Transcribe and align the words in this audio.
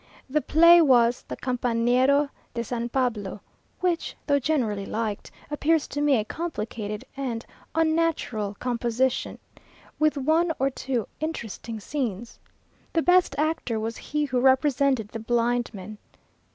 The 0.27 0.41
play 0.41 0.81
was 0.81 1.21
the 1.27 1.37
"Campanero 1.37 2.29
de 2.55 2.63
San 2.63 2.89
Pablo," 2.89 3.39
which, 3.81 4.15
though 4.25 4.39
generally 4.39 4.87
liked, 4.87 5.29
appears 5.51 5.87
to 5.89 6.01
me 6.01 6.15
a 6.15 6.25
complicated 6.25 7.05
and 7.15 7.45
unnatural 7.75 8.55
composition, 8.57 9.37
with 9.99 10.17
one 10.17 10.53
or 10.57 10.71
two 10.71 11.07
interesting 11.19 11.79
scenes. 11.79 12.39
The 12.93 13.03
best 13.03 13.35
actor 13.37 13.79
was 13.79 13.97
he 13.97 14.25
who 14.25 14.39
represented 14.39 15.09
the 15.09 15.19
blind 15.19 15.69
man. 15.71 15.99